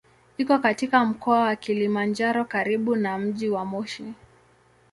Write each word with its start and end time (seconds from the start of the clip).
Iko 0.37 0.59
katika 0.59 1.05
Mkoa 1.05 1.39
wa 1.39 1.55
Kilimanjaro 1.55 2.45
karibu 2.45 2.95
na 2.95 3.17
mji 3.17 3.49
wa 3.49 3.65
Moshi. 3.65 4.13